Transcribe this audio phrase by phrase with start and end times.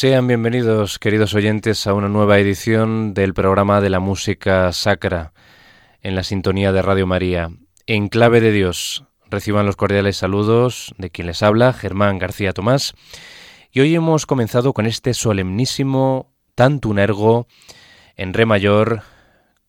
[0.00, 5.32] Sean bienvenidos, queridos oyentes, a una nueva edición del programa de la música sacra
[6.02, 7.50] en la sintonía de Radio María.
[7.84, 12.94] En clave de Dios, reciban los cordiales saludos de quien les habla, Germán García Tomás.
[13.72, 17.48] Y hoy hemos comenzado con este solemnísimo Tantum Ergo
[18.14, 19.02] en Re mayor,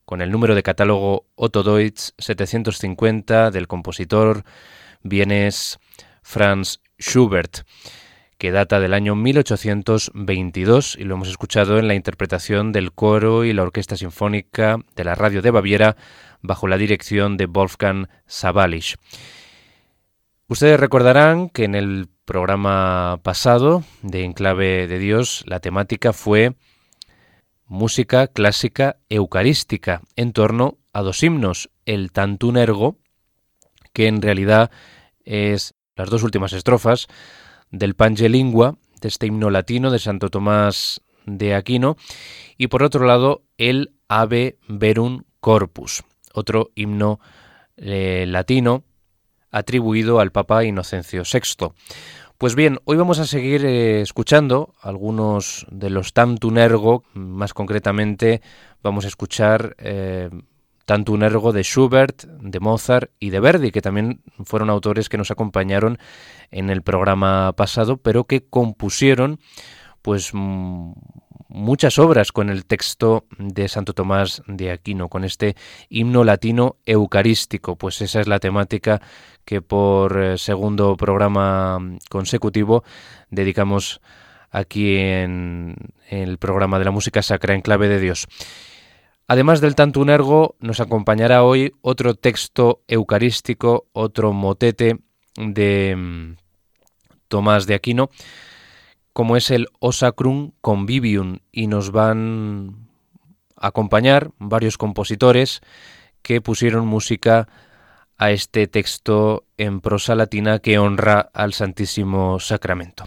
[0.04, 4.44] con el número de catálogo Otto Deutsch 750 del compositor
[5.02, 5.80] vienes
[6.22, 7.64] Franz Schubert
[8.40, 13.52] que data del año 1822 y lo hemos escuchado en la interpretación del coro y
[13.52, 15.94] la Orquesta Sinfónica de la Radio de Baviera
[16.40, 18.96] bajo la dirección de Wolfgang Sabalisch.
[20.48, 26.54] Ustedes recordarán que en el programa pasado de Enclave de Dios la temática fue
[27.66, 32.96] música clásica eucarística en torno a dos himnos, el Tantun Ergo,
[33.92, 34.70] que en realidad
[35.26, 37.06] es las dos últimas estrofas
[37.70, 41.96] del Pange Lingua, de este himno latino de Santo Tomás de Aquino,
[42.56, 46.02] y por otro lado el Ave Verum Corpus,
[46.34, 47.20] otro himno
[47.76, 48.84] eh, latino
[49.50, 51.72] atribuido al Papa Inocencio VI.
[52.38, 58.40] Pues bien, hoy vamos a seguir eh, escuchando algunos de los Tantum Ergo, más concretamente
[58.82, 60.30] vamos a escuchar eh,
[60.90, 65.30] Tantum Ergo de Schubert, de Mozart y de Verdi, que también fueron autores que nos
[65.30, 65.98] acompañaron
[66.50, 69.38] en el programa pasado, pero que compusieron
[70.02, 75.54] pues muchas obras con el texto de Santo Tomás de Aquino, con este
[75.90, 79.00] himno latino eucarístico, pues esa es la temática
[79.44, 81.78] que por eh, segundo programa
[82.08, 82.82] consecutivo
[83.30, 84.00] dedicamos
[84.50, 85.76] aquí en,
[86.08, 88.26] el programa de la música sacra en clave de Dios.
[89.30, 94.98] Además del Tantunergo, nos acompañará hoy otro texto eucarístico, otro motete
[95.36, 96.34] de mm,
[97.28, 98.10] Tomás de Aquino,
[99.12, 102.88] como es el Osacrum Convivium, y nos van
[103.54, 105.60] a acompañar varios compositores
[106.22, 107.46] que pusieron música
[108.18, 113.04] a este texto en prosa latina que honra al Santísimo Sacramento.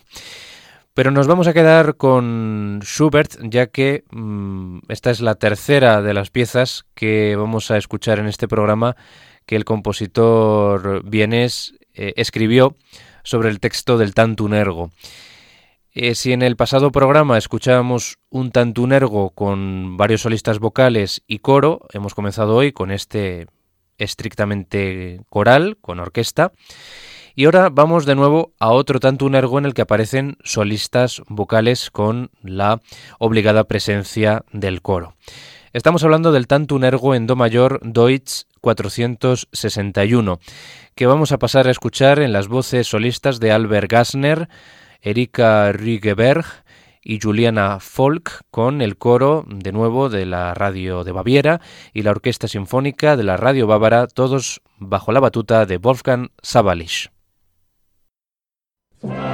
[0.93, 6.13] Pero nos vamos a quedar con Schubert, ya que mm, esta es la tercera de
[6.13, 8.95] las piezas que vamos a escuchar en este programa
[9.47, 12.75] que el compositor vienes eh, escribió
[13.23, 14.91] sobre el texto del Tantunergo.
[15.95, 21.87] Eh, si en el pasado programa escuchábamos un Tantunergo con varios solistas vocales y coro,
[21.93, 23.47] hemos comenzado hoy con este
[23.97, 26.51] estrictamente coral, con orquesta.
[27.35, 31.23] Y ahora vamos de nuevo a otro tanto un ergo en el que aparecen solistas
[31.27, 32.79] vocales con la
[33.17, 35.15] obligada presencia del coro.
[35.73, 40.39] Estamos hablando del tanto un ergo en do mayor Deutsch 461,
[40.93, 44.47] que vamos a pasar a escuchar en las voces solistas de Albert Gassner,
[45.01, 46.45] Erika Riegeberg
[47.01, 51.61] y Juliana Folk con el coro de nuevo de la radio de Baviera
[51.95, 57.09] y la orquesta sinfónica de la radio bávara, todos bajo la batuta de Wolfgang Sabalisch.
[59.03, 59.32] Bye.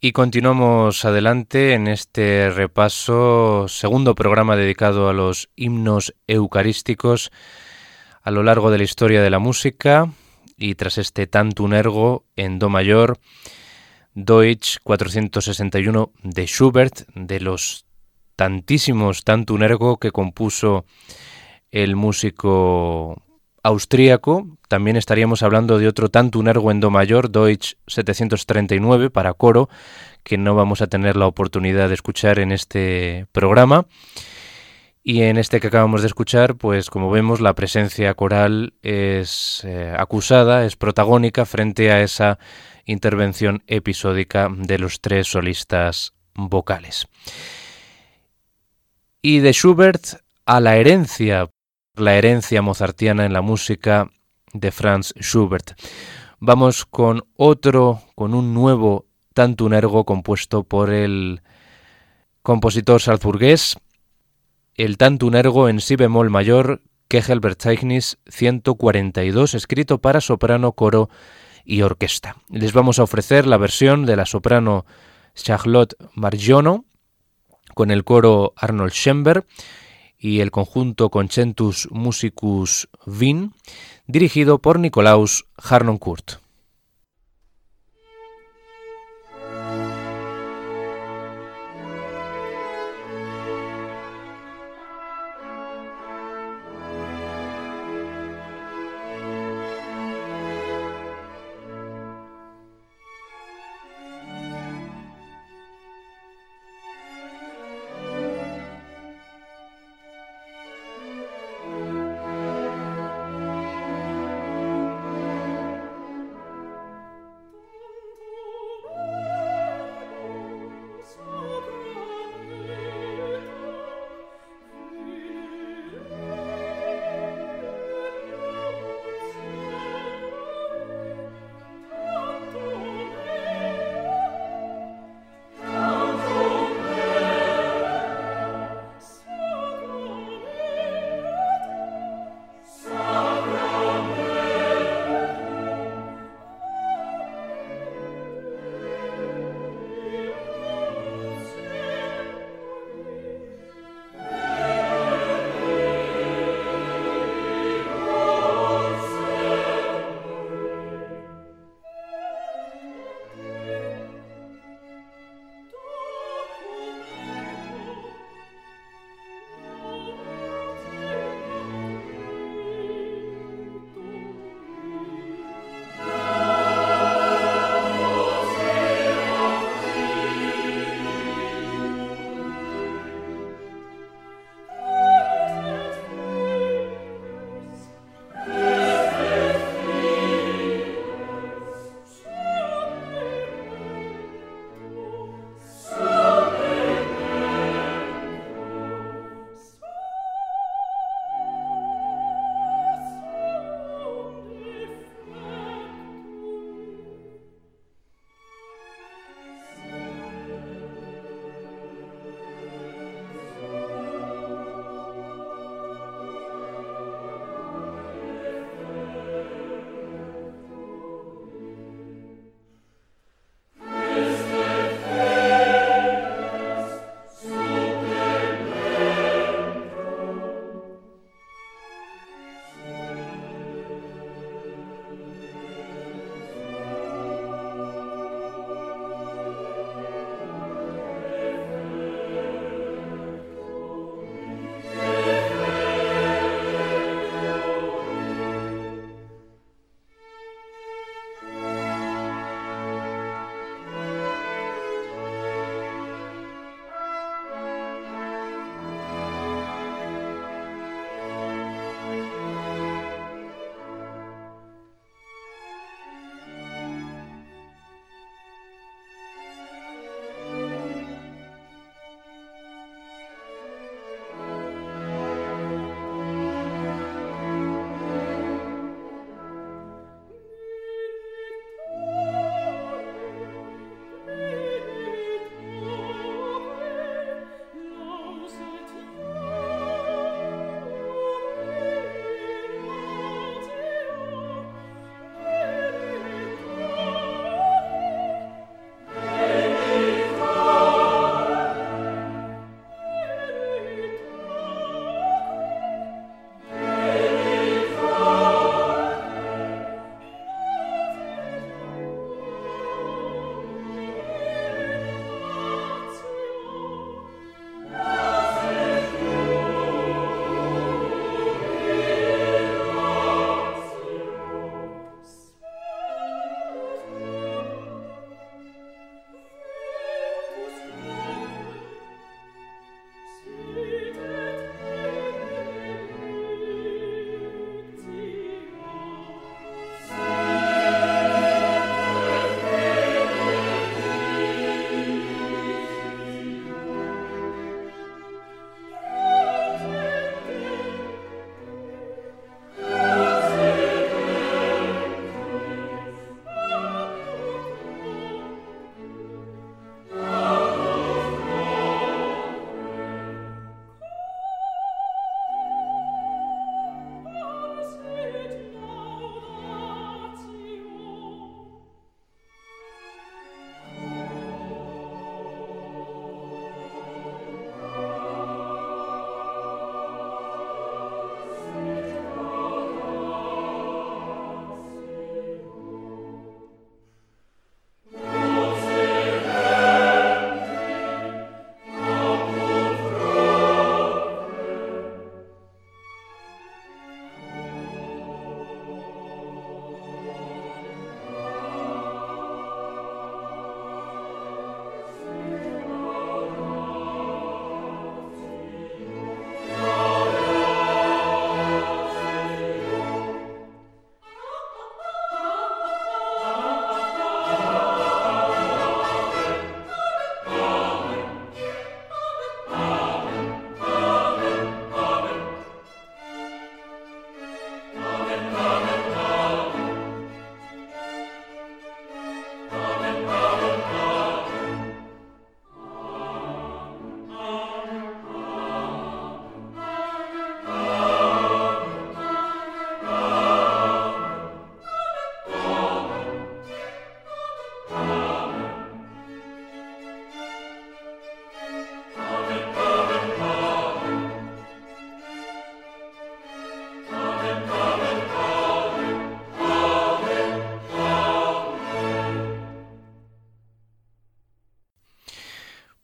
[0.00, 7.32] Y continuamos adelante en este repaso, segundo programa dedicado a los himnos eucarísticos
[8.22, 10.12] a lo largo de la historia de la música.
[10.56, 13.18] Y tras este Tantum Ergo en Do mayor,
[14.14, 17.84] Deutsch 461 de Schubert, de los
[18.36, 20.84] tantísimos Tantum Ergo que compuso
[21.72, 23.20] el músico
[23.68, 29.34] austríaco, también estaríamos hablando de otro tanto un ergo en do mayor, Deutsch 739 para
[29.34, 29.68] coro,
[30.22, 33.86] que no vamos a tener la oportunidad de escuchar en este programa.
[35.04, 39.94] Y en este que acabamos de escuchar, pues como vemos, la presencia coral es eh,
[39.96, 42.38] acusada, es protagónica frente a esa
[42.84, 47.06] intervención episódica de los tres solistas vocales.
[49.22, 51.50] Y de Schubert a la herencia
[52.00, 54.10] la herencia mozartiana en la música
[54.52, 55.72] de Franz Schubert.
[56.40, 61.42] Vamos con otro, con un nuevo tantum ergo compuesto por el
[62.42, 63.78] compositor salzburgués,
[64.74, 71.08] el tantum ergo en si bemol mayor, Kegelbertzeichnis 142, escrito para soprano, coro
[71.64, 72.36] y orquesta.
[72.48, 74.86] Les vamos a ofrecer la versión de la soprano
[75.34, 76.84] Charlotte Margiono
[77.74, 79.46] con el coro Arnold Schember
[80.18, 83.52] y el conjunto Concentus Musicus Wien,
[84.06, 86.47] dirigido por Nikolaus Harnoncourt.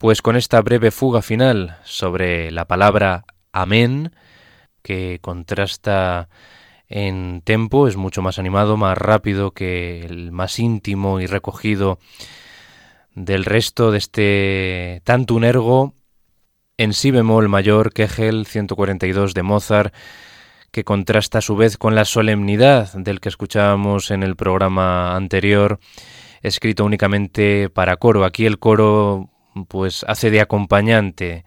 [0.05, 4.13] Pues con esta breve fuga final sobre la palabra amén,
[4.83, 6.29] que contrasta
[6.89, 11.99] en tempo, es mucho más animado, más rápido que el más íntimo y recogido
[13.15, 15.95] del resto de este tanto un ergo
[16.77, 19.95] en si bemol mayor Kegel 142 de Mozart,
[20.71, 25.81] que contrasta a su vez con la solemnidad del que escuchábamos en el programa anterior,
[26.43, 28.27] escrito únicamente para coro.
[28.27, 29.31] Aquí el coro
[29.69, 31.45] pues hace de acompañante,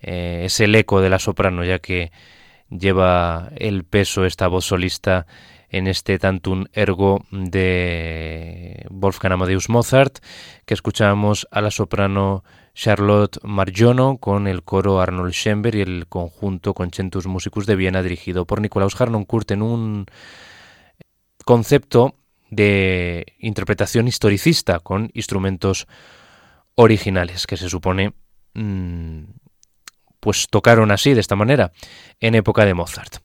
[0.00, 2.12] eh, es el eco de la soprano, ya que
[2.70, 5.26] lleva el peso esta voz solista
[5.68, 10.18] en este tantum ergo de Wolfgang Amadeus Mozart,
[10.66, 16.74] que escuchamos a la soprano Charlotte Marjono con el coro Arnold Schember y el conjunto
[16.74, 20.06] Concentus Musicus de Viena dirigido por Nikolaus Harnoncourt en un
[21.44, 22.16] concepto
[22.50, 25.86] de interpretación historicista con instrumentos
[26.74, 28.14] originales que se supone
[28.54, 29.24] mm,
[30.20, 31.72] pues tocaron así de esta manera
[32.20, 33.16] en época de Mozart.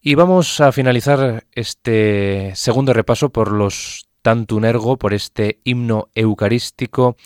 [0.00, 7.16] Y vamos a finalizar este segundo repaso por los Tantum Ergo, por este himno eucarístico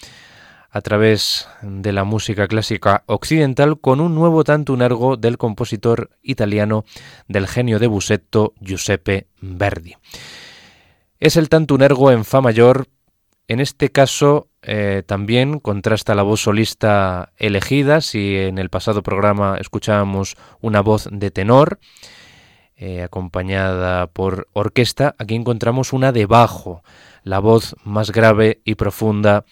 [0.70, 6.84] a través de la música clásica occidental con un nuevo Tantum Ergo del compositor italiano
[7.28, 9.96] del genio de Busetto Giuseppe Verdi.
[11.18, 12.88] Es el Tantum Ergo en Fa mayor,
[13.48, 19.58] en este caso eh, también contrasta la voz solista elegida, si en el pasado programa
[19.60, 21.78] escuchábamos una voz de tenor,
[22.76, 26.82] eh, acompañada por orquesta, aquí encontramos una de bajo,
[27.22, 29.44] la voz más grave y profunda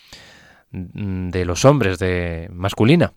[0.73, 3.13] mm, de los hombres, de masculina.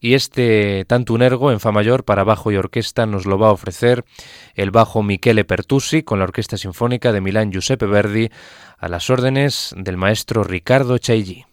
[0.00, 3.48] Y este tanto un ergo en fa mayor para bajo y orquesta nos lo va
[3.48, 4.04] a ofrecer
[4.54, 8.30] el bajo Michele Pertusi con la Orquesta Sinfónica de Milán Giuseppe Verdi
[8.78, 11.46] a las órdenes del maestro Ricardo Chailly.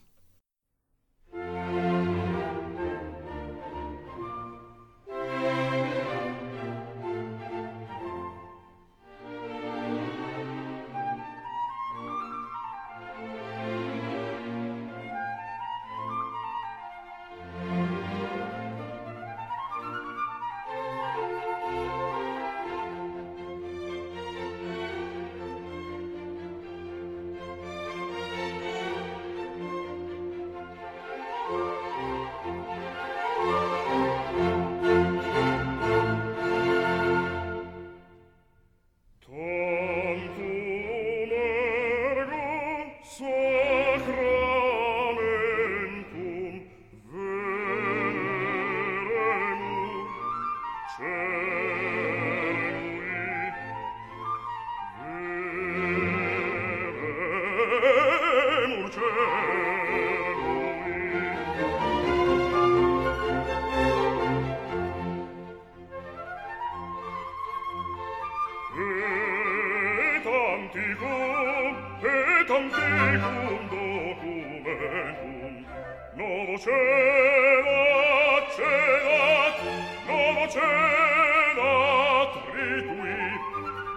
[80.41, 82.81] Novo cela qui,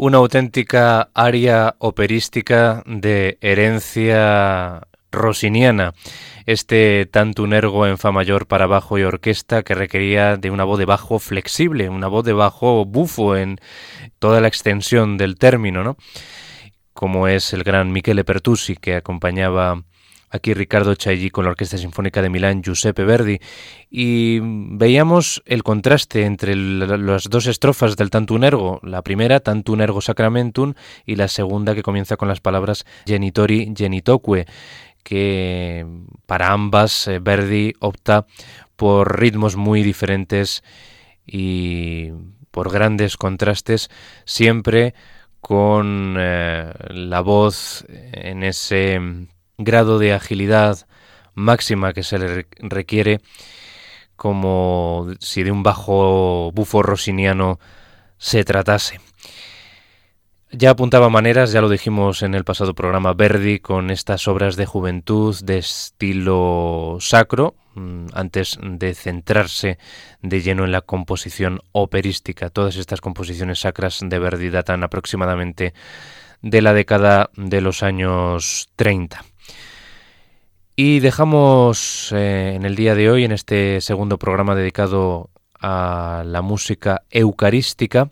[0.05, 5.95] Una auténtica aria operística de herencia rosiniana.
[6.45, 10.85] Este tantunergo en fa mayor para bajo y orquesta que requería de una voz de
[10.85, 13.57] bajo flexible, una voz de bajo bufo en
[14.19, 15.97] toda la extensión del término, ¿no?
[16.93, 19.85] Como es el gran Michele Pertusi que acompañaba
[20.29, 23.39] aquí Ricardo Chailly con la Orquesta Sinfónica de Milán, Giuseppe Verdi,
[23.89, 30.73] y veíamos el contraste entre las dos estrofas del Tantunergo, la primera, Tantunergo Sacramentum,
[31.05, 34.45] y la segunda que comienza con las palabras Genitori Genitoque,
[35.03, 35.85] que
[36.25, 38.25] para ambas eh, Verdi opta
[38.75, 40.63] por ritmos muy diferentes
[41.25, 42.09] y
[42.51, 43.89] por grandes contrastes,
[44.25, 44.93] siempre
[45.41, 48.99] con eh, la voz en ese
[49.57, 50.87] grado de agilidad
[51.33, 53.19] máxima que se le requiere,
[54.15, 57.59] como si de un bajo bufo rosiniano
[58.17, 58.99] se tratase.
[60.51, 64.65] Ya apuntaba maneras, ya lo dijimos en el pasado programa Verdi, con estas obras de
[64.65, 69.77] juventud de estilo sacro, mm, antes de centrarse
[70.21, 72.49] de lleno en la composición operística.
[72.49, 75.73] Todas estas composiciones sacras de Verdi datan aproximadamente
[76.41, 79.25] de la década de los años 30.
[80.77, 86.41] Y dejamos eh, en el día de hoy, en este segundo programa dedicado a la
[86.41, 88.09] música eucarística,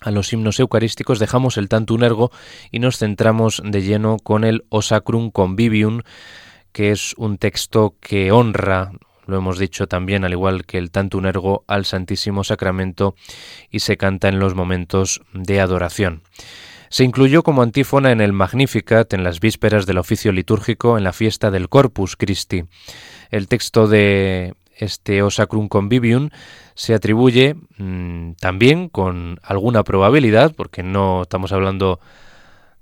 [0.00, 2.30] a los himnos eucarísticos, dejamos el Tantunergo
[2.70, 6.00] y nos centramos de lleno con el Osacrum Convivium,
[6.72, 8.92] que es un texto que honra,
[9.26, 13.14] lo hemos dicho también, al igual que el Tantunergo, al Santísimo Sacramento
[13.70, 16.22] y se canta en los momentos de adoración.
[16.90, 21.12] Se incluyó como antífona en el Magnificat en las vísperas del oficio litúrgico en la
[21.12, 22.64] fiesta del Corpus Christi.
[23.30, 26.30] El texto de este Osacrum Convivium
[26.74, 32.00] se atribuye mm, también con alguna probabilidad, porque no estamos hablando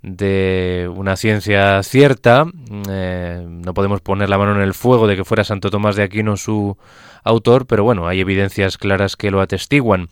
[0.02, 5.16] de una ciencia cierta, mm, eh, no podemos poner la mano en el fuego de
[5.16, 6.76] que fuera Santo Tomás de Aquino su
[7.24, 10.08] autor, pero bueno, hay evidencias claras que lo atestiguan.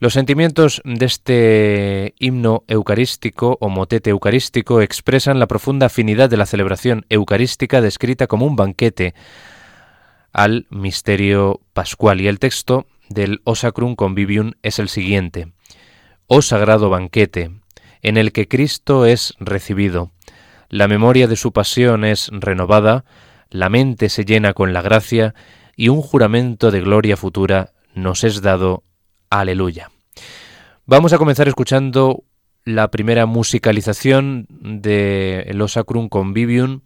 [0.00, 6.46] Los sentimientos de este himno eucarístico o motete eucarístico expresan la profunda afinidad de la
[6.46, 9.14] celebración eucarística descrita como un banquete
[10.32, 12.20] al misterio pascual.
[12.20, 15.52] Y el texto del O Sacrum Convivium es el siguiente.
[16.28, 17.50] Oh sagrado banquete,
[18.00, 20.12] en el que Cristo es recibido,
[20.68, 23.04] la memoria de su pasión es renovada,
[23.50, 25.34] la mente se llena con la gracia
[25.74, 28.84] y un juramento de gloria futura nos es dado
[29.30, 29.90] Aleluya.
[30.86, 32.24] Vamos a comenzar escuchando
[32.64, 36.80] la primera musicalización de El Osacrum Convivium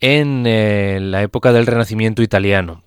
[0.00, 2.82] en eh, la época del Renacimiento italiano.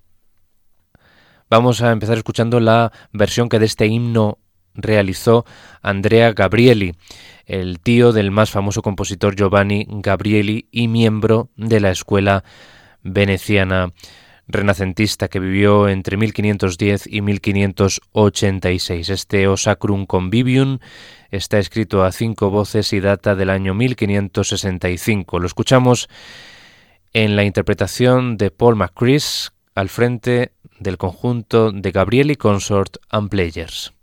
[1.49, 4.39] Vamos a empezar escuchando la versión que de este himno
[4.73, 5.45] realizó
[5.81, 6.95] Andrea Gabrieli,
[7.45, 12.43] el tío del más famoso compositor Giovanni Gabrieli y miembro de la escuela
[13.03, 13.93] veneciana
[14.47, 19.09] renacentista que vivió entre 1510 y 1586.
[19.09, 20.79] Este Osacrum Convivium
[21.31, 25.39] está escrito a cinco voces y data del año 1565.
[25.39, 26.09] Lo escuchamos
[27.13, 33.93] en la interpretación de Paul McCris al frente del conjunto de Gabrieli Consort and Players.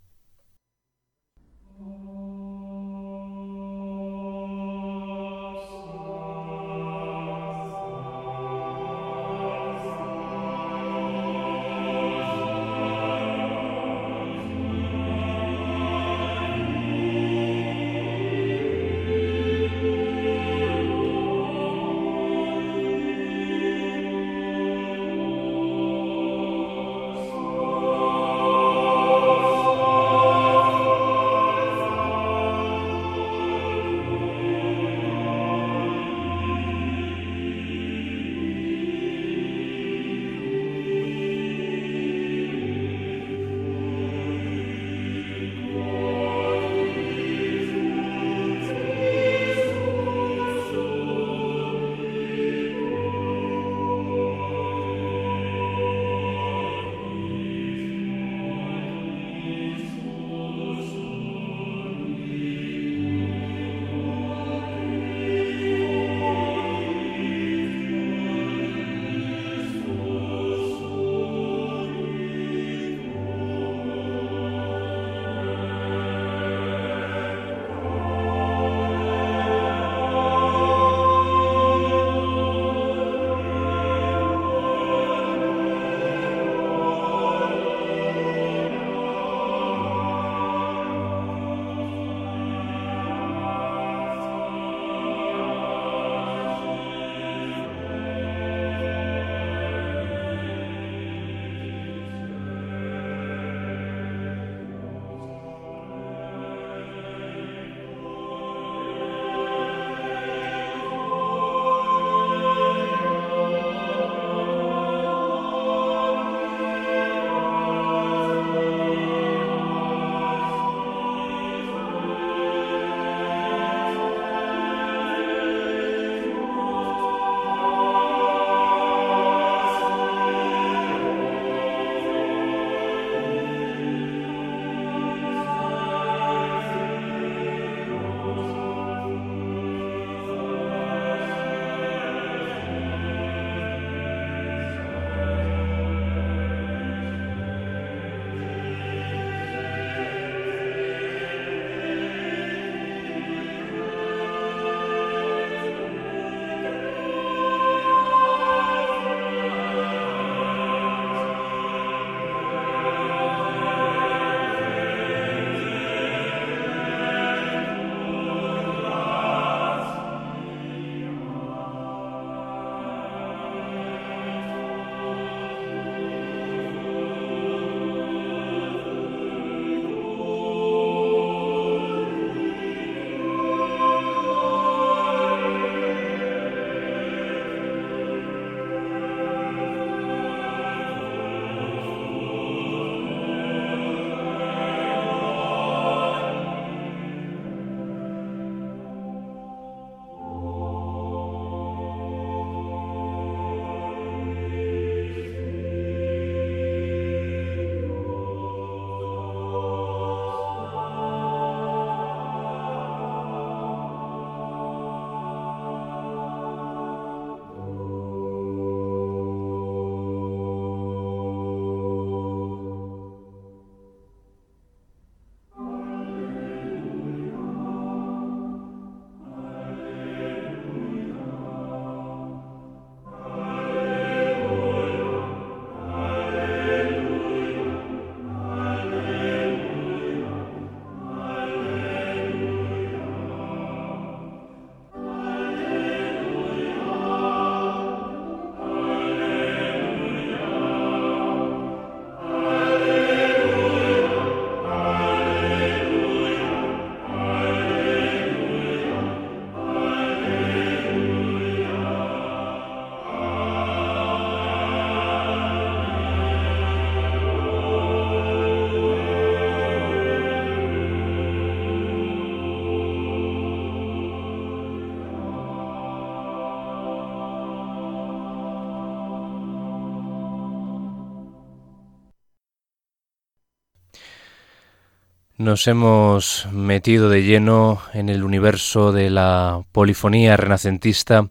[285.43, 291.31] Nos hemos metido de lleno en el universo de la polifonía renacentista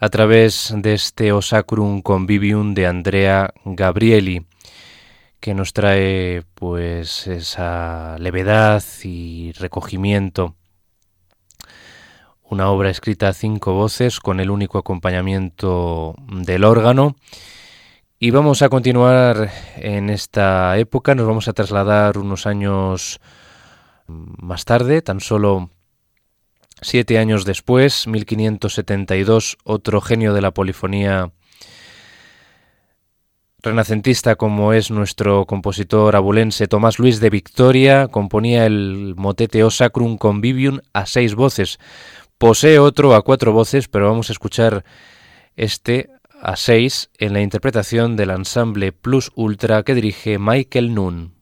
[0.00, 4.46] a través de este Osacrum Convivium de Andrea Gabrieli,
[5.40, 10.54] que nos trae pues esa levedad y recogimiento.
[12.44, 17.14] Una obra escrita a cinco voces con el único acompañamiento del órgano.
[18.20, 23.20] Y vamos a continuar en esta época, nos vamos a trasladar unos años
[24.08, 25.70] más tarde, tan solo
[26.80, 31.30] siete años después, 1572, otro genio de la polifonía
[33.62, 40.18] renacentista como es nuestro compositor abulense Tomás Luis de Victoria, componía el motete O Sacrum
[40.18, 41.78] Convivium a seis voces.
[42.36, 44.84] Posee otro a cuatro voces, pero vamos a escuchar
[45.54, 46.10] este
[46.40, 51.37] a seis en la interpretación del ensamble Plus Ultra que dirige Michael Nunn.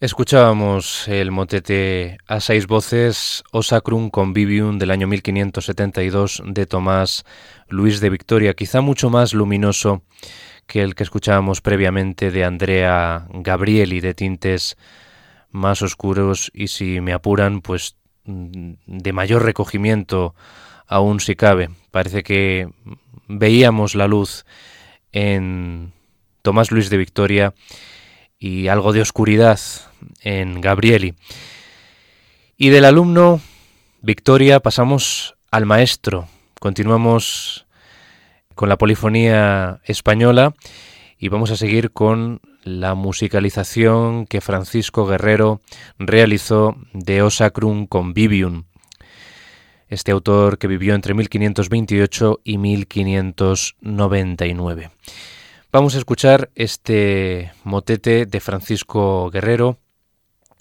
[0.00, 7.26] Escuchábamos el motete a seis voces O Sacrum Convivium del año 1572 de Tomás
[7.68, 10.02] Luis de Victoria, quizá mucho más luminoso
[10.66, 14.78] que el que escuchábamos previamente de Andrea Gabrieli, de tintes
[15.50, 20.34] más oscuros y si me apuran, pues mm, de mayor recogimiento
[20.86, 21.68] aún si cabe.
[21.90, 22.70] Parece que
[23.28, 24.46] veíamos la luz
[25.12, 25.92] en
[26.40, 27.52] Tomás Luis de Victoria
[28.40, 29.60] y algo de oscuridad
[30.22, 31.14] en Gabrieli.
[32.56, 33.40] Y del alumno
[34.00, 36.26] Victoria pasamos al maestro.
[36.58, 37.66] Continuamos
[38.54, 40.54] con la polifonía española
[41.18, 45.60] y vamos a seguir con la musicalización que Francisco Guerrero
[45.98, 48.64] realizó de Osacrum Convivium.
[49.88, 54.90] Este autor que vivió entre 1528 y 1599.
[55.72, 59.78] Vamos a escuchar este motete de Francisco Guerrero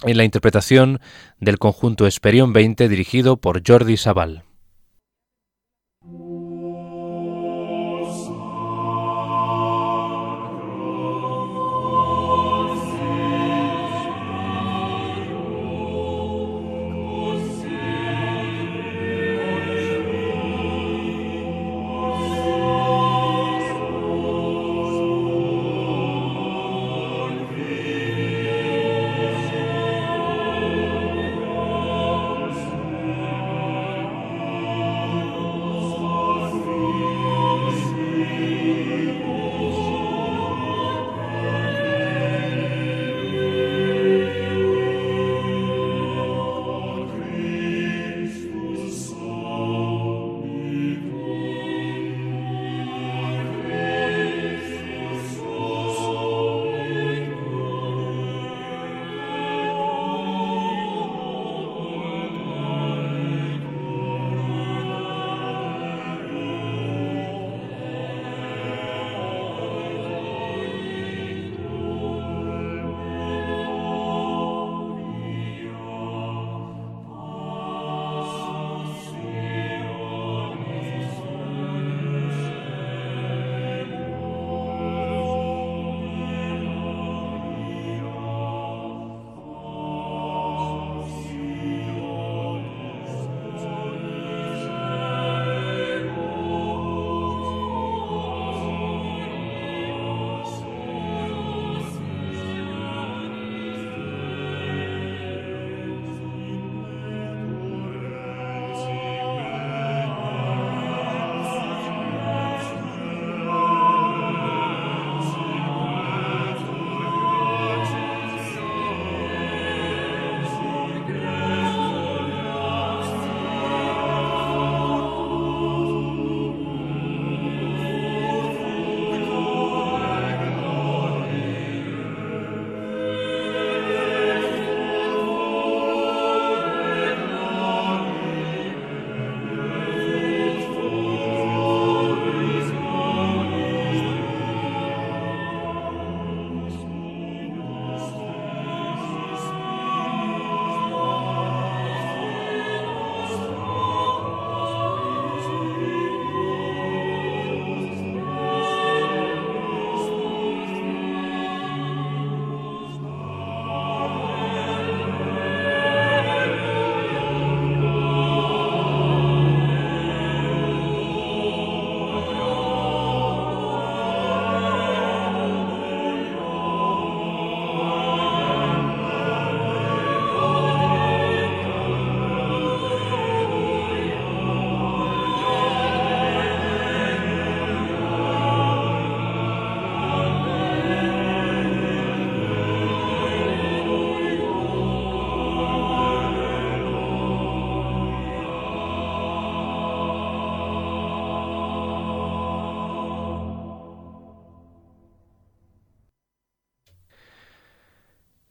[0.04, 1.00] en la interpretación
[1.40, 4.44] del conjunto Esperión 20 dirigido por Jordi Sabal.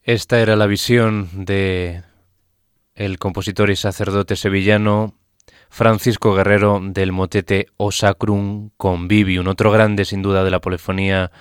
[0.09, 2.01] Esta era la visión de
[2.95, 5.13] el compositor y sacerdote sevillano
[5.69, 11.31] Francisco Guerrero del motete O Sacrum Convivium, otro grande sin duda de la polifonía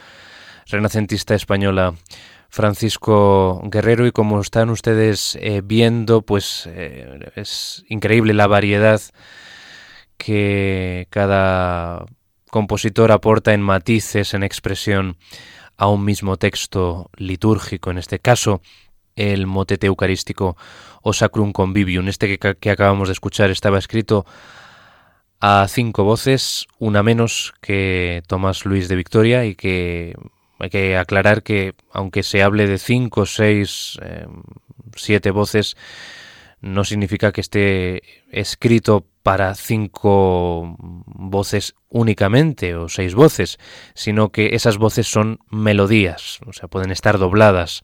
[0.67, 1.95] renacentista española.
[2.51, 9.01] Francisco Guerrero y como están ustedes eh, viendo, pues eh, es increíble la variedad
[10.19, 12.05] que cada
[12.51, 15.17] compositor aporta en matices, en expresión
[15.79, 18.61] a un mismo texto litúrgico, en este caso
[19.17, 20.57] el motete eucarístico
[21.03, 22.09] o Sacrum Convivium.
[22.09, 24.27] Este que, acabamos de escuchar estaba escrito
[25.41, 30.15] a cinco voces, una menos que Tomás Luis de Victoria y que
[30.59, 34.43] hay que aclarar que aunque se hable de cinco, seis, em,
[34.97, 35.77] siete voces,
[36.61, 43.59] no significa que esté escrito para cinco voces únicamente o seis voces,
[43.93, 47.83] sino que esas voces son melodías, o sea, pueden estar dobladas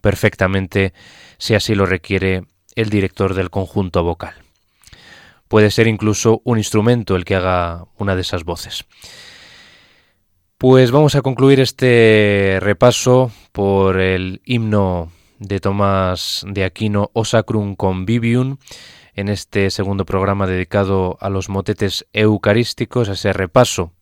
[0.00, 0.92] perfectamente
[1.38, 2.42] si así lo requiere
[2.74, 4.34] el director del conjunto vocal.
[5.46, 8.84] Puede ser incluso un instrumento el que haga una de esas voces.
[10.58, 17.76] Pues vamos a concluir este repaso por el himno de Tomás de Aquino O Sacrum
[17.76, 18.56] Convivium
[19.20, 23.92] en este segundo programa dedicado a los motetes eucarísticos, a ese repaso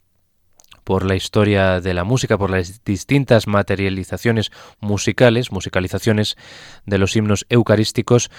[0.85, 4.51] por la historia de la música, por las distintas materializaciones
[4.81, 6.37] musicales, musicalizaciones
[6.87, 8.31] de los himnos eucarísticos,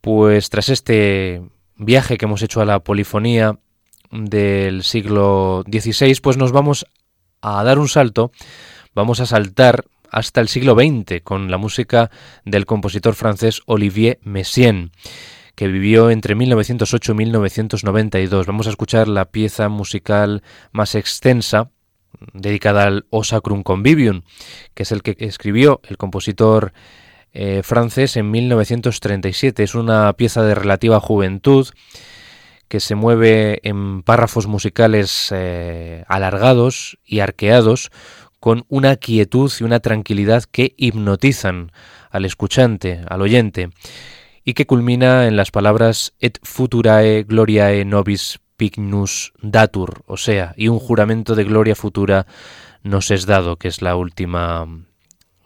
[0.00, 1.42] pues tras este
[1.76, 3.58] viaje que hemos hecho a la polifonía
[4.10, 6.86] del siglo XVI, pues nos vamos
[7.42, 8.30] a dar un salto,
[8.94, 12.10] vamos a saltar hasta el siglo XX con la música
[12.44, 14.92] del compositor francés Olivier Messiaen
[15.60, 18.46] que vivió entre 1908 y 1992.
[18.46, 20.42] Vamos a escuchar la pieza musical
[20.72, 21.68] más extensa
[22.32, 24.22] dedicada al O Sacrum Convivium,
[24.72, 26.72] que es el que escribió el compositor
[27.34, 29.62] eh, francés en 1937.
[29.62, 31.68] Es una pieza de relativa juventud
[32.68, 37.90] que se mueve en párrafos musicales eh, alargados y arqueados
[38.38, 41.70] con una quietud y una tranquilidad que hipnotizan
[42.10, 43.68] al escuchante, al oyente,
[44.44, 50.68] y que culmina en las palabras et futurae gloriae nobis pignus datur, o sea, y
[50.68, 52.26] un juramento de gloria futura
[52.82, 54.66] nos es dado, que es la última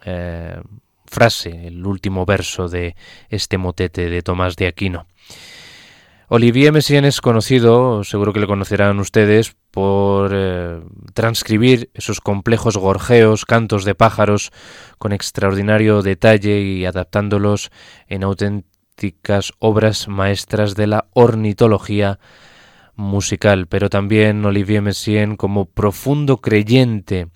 [0.05, 0.61] eh,
[1.07, 2.97] frase, el último verso de
[3.28, 5.07] este motete de Tomás de Aquino.
[6.28, 10.80] Olivier Messiaen es conocido, seguro que le conocerán ustedes, por eh,
[11.12, 14.51] transcribir esos complejos gorjeos, cantos de pájaros,
[14.99, 17.70] con extraordinario detalle y adaptándolos
[18.09, 18.24] en
[19.59, 22.18] obras maestras de la ornitología
[22.97, 23.66] musical.
[23.66, 27.28] Pero también Olivier Messiaen, como profundo creyente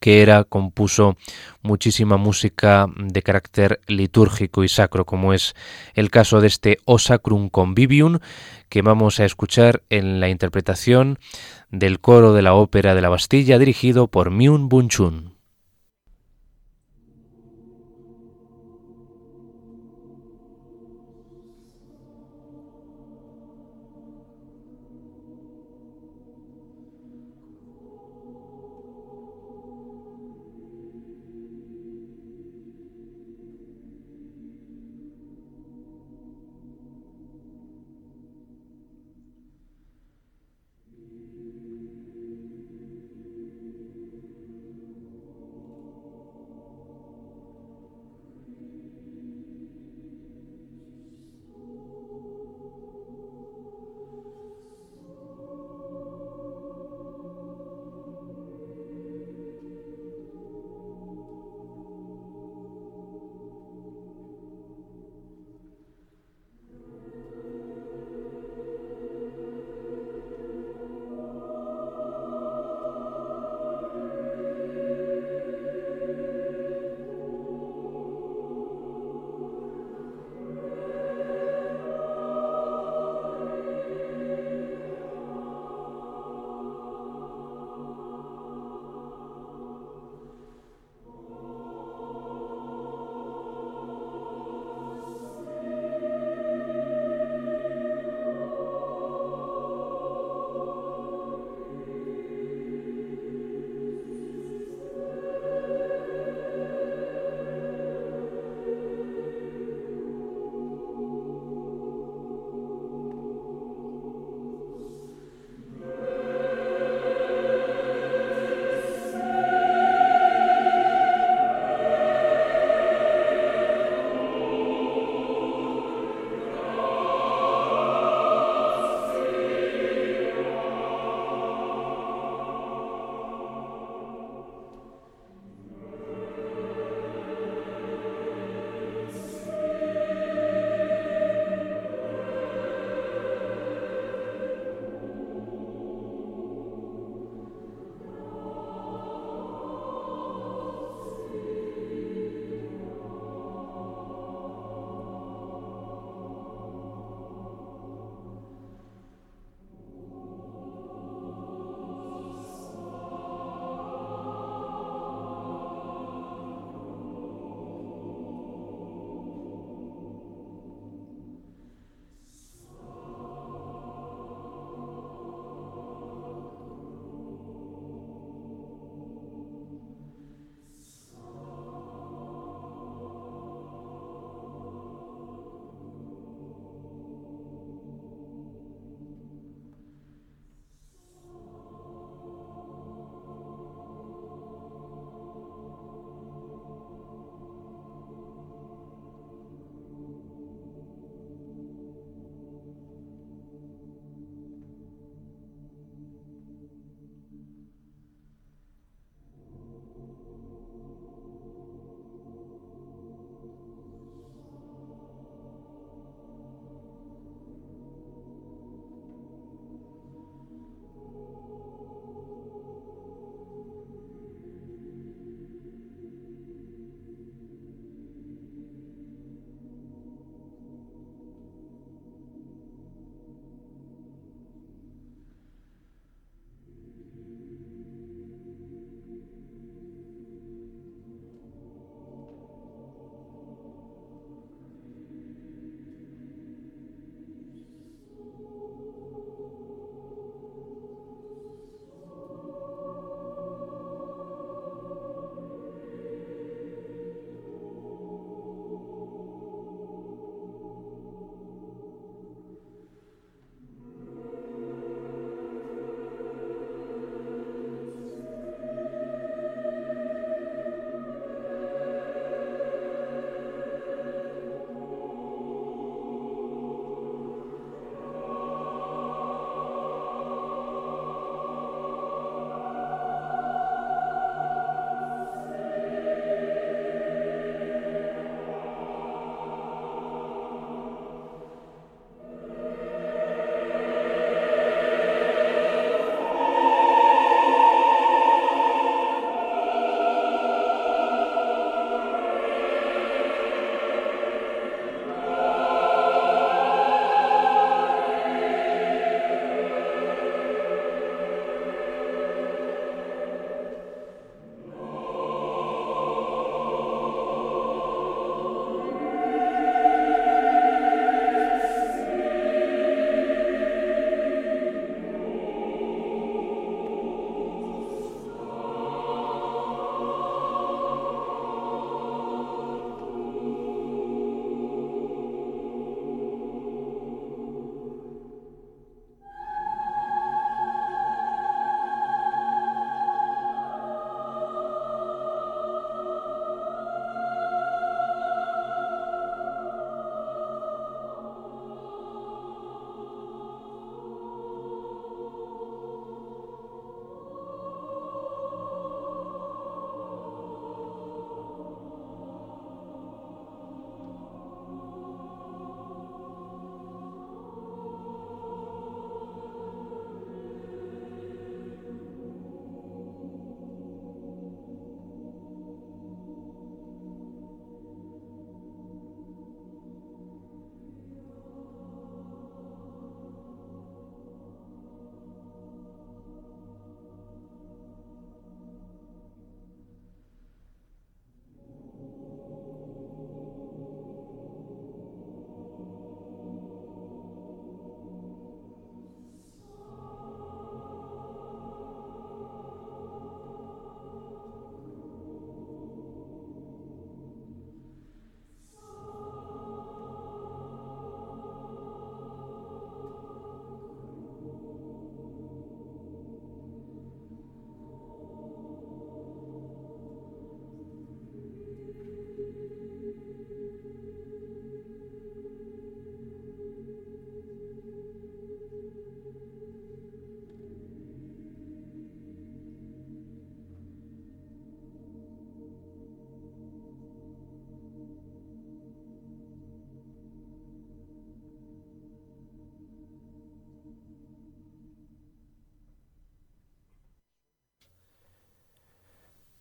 [0.00, 1.16] que era, compuso
[1.62, 5.54] muchísima música de carácter litúrgico y sacro, como es
[5.94, 8.18] el caso de este O Sacrum Convivium,
[8.68, 11.18] que vamos a escuchar en la interpretación
[11.70, 15.31] del coro de la Ópera de la Bastilla, dirigido por Myun Bunchun.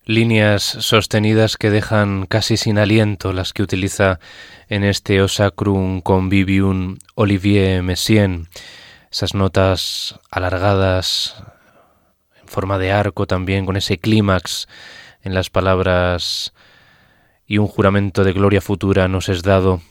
[0.05, 4.19] Líneas sostenidas que dejan casi sin aliento las que utiliza
[4.67, 8.47] en este Osacrum Convivium Olivier Messiaen.
[9.11, 11.43] Esas notas alargadas
[12.41, 14.67] en forma de arco también, con ese clímax
[15.21, 16.53] en las palabras
[17.45, 19.81] y un juramento de gloria futura nos es dado.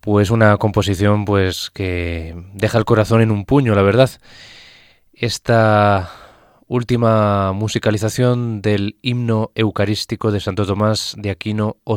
[0.00, 4.10] Pues una composición pues que deja el corazón en un puño, la verdad.
[5.12, 6.10] Esta
[6.68, 11.96] última musicalización del himno eucarístico de Santo Tomás de Aquino O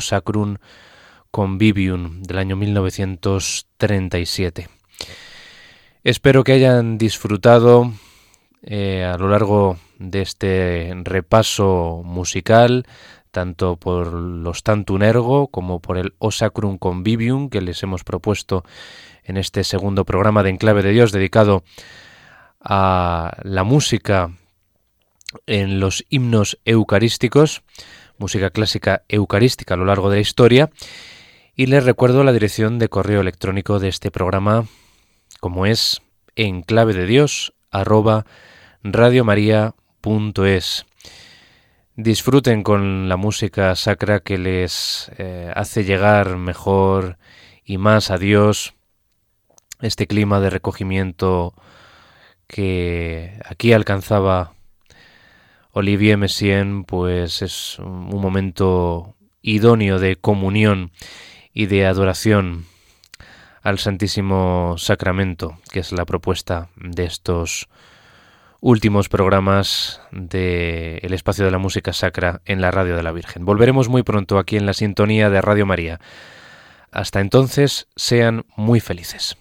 [1.30, 4.70] Convivium del año 1937.
[6.04, 7.92] Espero que hayan disfrutado
[8.64, 12.88] eh, a lo largo de este repaso musical,
[13.32, 16.32] tanto por los Tantum Ergo como por el O
[16.80, 18.64] Convivium que les hemos propuesto
[19.24, 21.64] en este segundo programa de Enclave de Dios dedicado
[22.62, 24.32] a la música
[25.46, 27.64] en los himnos eucarísticos,
[28.18, 30.70] música clásica eucarística a lo largo de la historia.
[31.56, 34.66] Y les recuerdo la dirección de correo electrónico de este programa,
[35.40, 36.02] como es
[36.36, 38.26] en clave de Dios arroba.
[41.96, 47.18] Disfruten con la música sacra que les eh, hace llegar mejor
[47.64, 48.74] y más a Dios,
[49.82, 51.54] este clima de recogimiento
[52.48, 54.54] que aquí alcanzaba
[55.74, 60.92] Olivier Messien, pues es un momento idóneo de comunión
[61.54, 62.66] y de adoración
[63.62, 67.70] al Santísimo Sacramento, que es la propuesta de estos
[68.60, 73.46] últimos programas del el espacio de la música sacra en la radio de la Virgen.
[73.46, 76.00] Volveremos muy pronto aquí en la sintonía de Radio María.
[76.92, 79.41] Hasta entonces, sean muy felices.